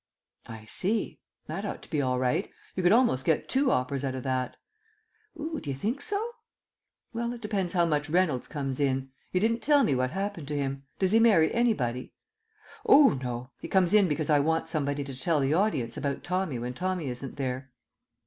"I 0.47 0.65
see. 0.65 1.19
That 1.45 1.63
ought 1.63 1.83
to 1.83 1.89
be 1.91 2.01
all 2.01 2.17
right. 2.17 2.49
You 2.75 2.81
could 2.81 2.91
almost 2.91 3.23
get 3.23 3.47
two 3.47 3.69
operas 3.69 4.03
out 4.03 4.15
of 4.15 4.23
that." 4.23 4.55
"Oo, 5.39 5.59
do 5.61 5.69
you 5.69 5.75
think 5.75 6.01
so?" 6.01 6.31
"Well, 7.13 7.33
it 7.33 7.41
depends 7.41 7.73
how 7.73 7.85
much 7.85 8.09
Reynolds 8.09 8.47
comes 8.47 8.79
in. 8.79 9.11
You 9.31 9.39
didn't 9.39 9.59
tell 9.61 9.83
me 9.83 9.93
what 9.93 10.09
happened 10.09 10.47
to 10.47 10.57
him. 10.57 10.87
Does 10.97 11.11
he 11.11 11.19
marry 11.19 11.53
anybody?" 11.53 12.13
"Oo, 12.89 13.13
no. 13.13 13.51
He 13.59 13.67
comes 13.67 13.93
in 13.93 14.07
because 14.07 14.31
I 14.31 14.39
want 14.39 14.67
somebody 14.67 15.03
to 15.03 15.13
tell 15.15 15.39
the 15.39 15.53
audience 15.53 15.97
about 15.97 16.23
Tommy 16.23 16.57
when 16.57 16.73
Tommy 16.73 17.05
isn't 17.07 17.35
there." 17.35 17.69